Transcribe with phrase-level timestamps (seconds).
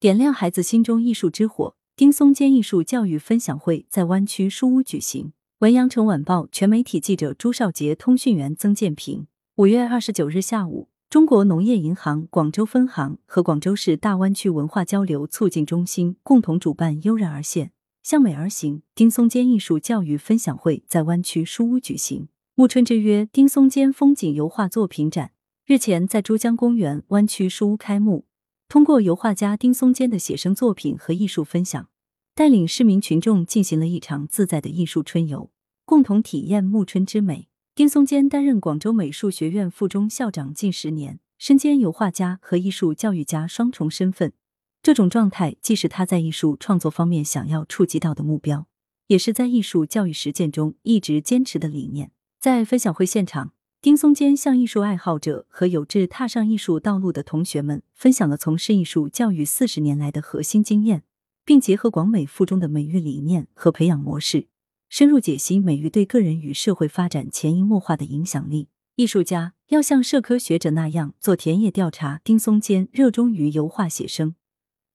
[0.00, 1.74] 点亮孩子心中艺术之火。
[1.96, 5.32] 丁松坚艺术教育分享会在湾区书屋举行。
[5.58, 9.26] 文阳城晚报全媒体记者朱少杰，通讯员曾建平。
[9.56, 17.72] 五月二十九日下午，中国农业银行广州分行和广州市大湾区文化交流促进中心共同主办“悠然而现，
[18.04, 22.28] 向美而行”丁松坚艺术教育分享会在湾区书屋举行。
[22.54, 25.32] 暮春之约丁松坚风景油画作品展
[25.66, 28.26] 日前在珠江公园湾区书屋开幕。
[28.68, 31.88] 通过油画家丁松坚的写生作品和艺术分享，
[32.34, 35.50] 带领市民群众进行了一场自在的艺术春游，
[35.86, 37.48] 共同体验暮春之美。
[37.74, 44.34] 丁松坚担任广州美术学院附中校长近十年，身兼油画家和艺术教育家双重身份。
[44.82, 48.66] 这种状态既是他在艺术创作方面想要触及到的目标，
[49.06, 52.10] 也是在艺术教育实践中一直坚持的理念。
[52.38, 53.52] 在分享会现场。
[53.80, 61.04] 丁松坚向艺术爱好者和有志踏上艺术道路的同学们分享了从事艺术教育四十年来的核心经验，
[61.44, 64.48] 并结合广美附中的美育理念和培养模式，
[64.88, 68.66] 深入解析美育对个人与社会发展潜移默化的影响力。
[68.96, 72.20] 艺术家要像社科学者那样做田野调查。
[72.24, 74.34] 丁松坚热衷于油画写生，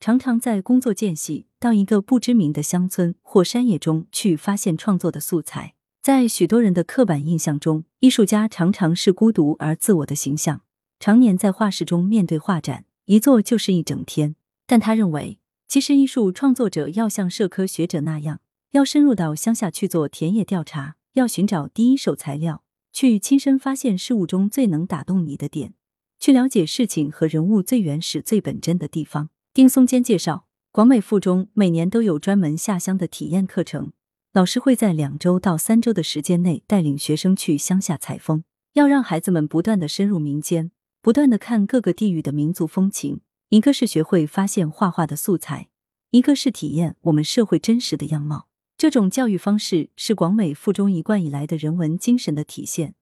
[0.00, 5.74] 常常在工作间隙到一个不知名的乡村或山野中去发现创作的素材。
[6.02, 10.62] 在许多人的刻板印象中，艺术家常常是孤独而自我的形象，
[10.98, 14.34] 常年在画室中面对画展，一坐就是一整天。
[14.66, 18.40] 但他认为，其实艺术创作者要像社科学者那样，
[18.70, 22.62] 要深入到乡下去做田野调查，要寻找第一手材料，
[22.94, 25.74] 去亲身发现事物中最能打动你的点，
[26.18, 29.28] 去了解事情和人物最原始、最本真的地方。
[29.52, 33.92] 丁松坚介绍，广美附中每年都有专门下乡的体验课程。
[34.32, 40.70] 老师会在两周到三周的时间内带领学生去乡下采风，要让孩子们不断的深入民间，
[41.02, 43.22] 不断的看各个地域的民族风情。
[43.48, 45.68] 一个是学会发现画画的素材，
[46.10, 48.46] 一个是体验我们社会真实的样貌。
[48.78, 52.94] 这种教育方式是广美附中一贯以来的人文精神的体现，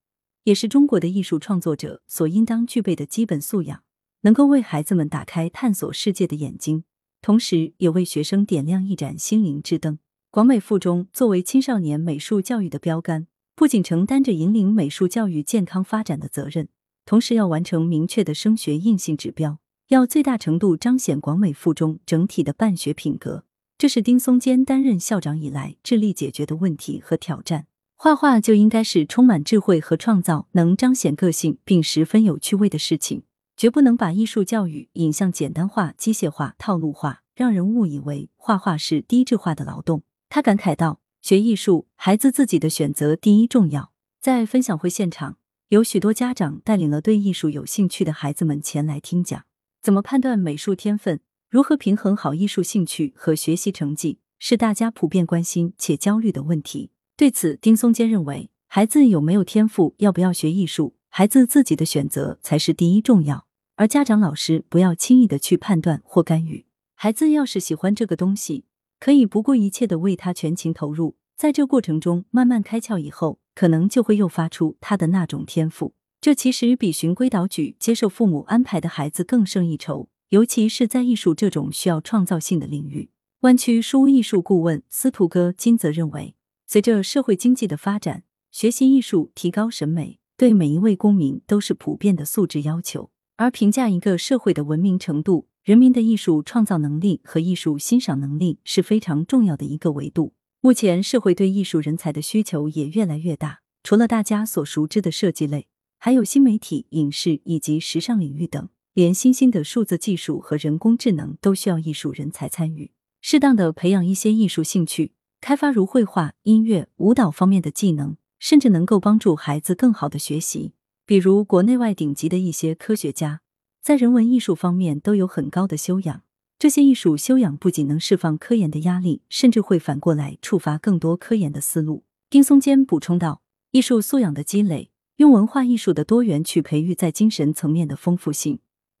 [0.45, 3.83] 也是中国的艺术创作者所应当具备的基本素养，
[4.21, 6.85] 能够为孩子们打开探索世界的眼睛，
[7.21, 9.99] 同时也为学生点亮一盏心灵之灯。
[10.31, 13.25] 广美附中作为青少年美术教育的标杆，
[13.55, 16.69] 不仅承担着引领美术教育健康发展的责任，
[17.03, 19.57] 同时要完成明确的升学硬性指标，
[19.87, 23.43] 要最大程度彰显广美附中整体的办学品格。
[23.79, 27.65] 这是丁松坚担任校长以来致力解决的问题和挑战。
[27.95, 33.23] 画画就应该是充满智慧和创造，能彰显个性并十分有趣味的事情，
[33.57, 40.03] 绝不能把艺术教育引向简单化、机械化、套路化，让人误以为画画是低质化的劳动。
[40.29, 43.91] 他感慨道：“学艺术，孩子自己的选择第一重要。”
[44.21, 45.37] 在分享会现场，
[45.69, 49.43] 有许多家长带领了对艺术有兴趣的孩子们前来听讲。
[49.81, 51.19] 怎么判断美术天分？
[51.49, 54.19] 如何平衡好艺术兴趣和学习成绩？
[54.37, 56.91] 是大家普遍关心且焦虑的问题。
[57.17, 63.47] 对此，丁松坚认为，孩子有没有天赋，要不要学艺术，孩子自己的选择才是第一重要。
[63.75, 66.65] 而家长、老师不要轻易的去判断或干预。
[66.93, 68.65] 孩子要是喜欢这个东西。
[68.99, 75.93] 可以不顾一切的为他全情投入，在这过程中慢慢开窍以后，可能就会诱发出他的那种天赋。
[76.19, 83.09] 这其实比循规蹈矩接受父母安排的孩子更胜一筹，尤其是在艺术这种需要创造性的领域。
[83.41, 86.35] 湾区书屋艺术顾问司徒哥金则认为，
[86.67, 93.09] 随着社会经济的发展，学习艺术、提高审美，对每一位公民都是普遍的素质要求。
[93.37, 95.47] 而评价一个社会的文明程度。
[95.69, 100.33] 人民的艺术创造能力和艺术欣赏能力是非常重要的一个维度。
[100.61, 105.67] 目前社会对艺术人才的需求也越来越大，除了大家所熟知的设计类，
[105.99, 112.89] 还有新媒体、影视以及时尚领域等，连新兴的数字技术和人工智能都需要艺术人才参与。
[113.21, 120.73] 适当的培养一些艺术兴趣，开发如绘画、音乐、舞蹈方面的技能，甚至能够帮助孩子更好的学习。
[121.05, 123.41] 比如国内外顶级的一些科学家。
[123.81, 126.23] 在人文艺术方面都有很高的修养，
[126.59, 132.03] 这些艺术修养不仅能释放科研的压力，甚至会反过来触发更多科研的思路。
[132.29, 133.41] 丁松坚补充道
[133.71, 138.59] ：“艺术素养的积累，用文化艺术的多元去培育在精神层面的丰富性，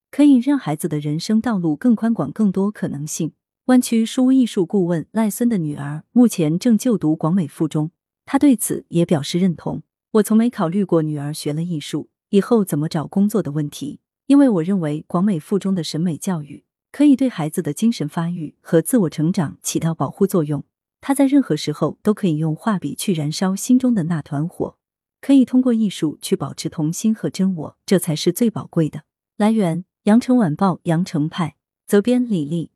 [0.09, 3.33] 可以让孩子的人生道路更宽广、更多可能性。”
[3.65, 7.91] 湾区书屋艺术顾问赖孙的女儿目前正就读广美附中，
[8.25, 9.83] 他对此也表示认同。
[10.13, 13.99] 我从没考虑过女儿学了艺术以后怎么找工作的问题。
[14.29, 20.63] 因为我认为广美附中的审美教育可以对孩子的精神发育和自我成长起到保护作用。
[21.01, 24.77] 他在任何时候都可以用画笔去燃烧心中的那团火，
[25.19, 29.01] 可以通过艺术去保持童心和真我，这才是最宝贵的。
[29.35, 31.55] 来源：羊城晚报羊城派，
[31.87, 32.69] 责编李丽。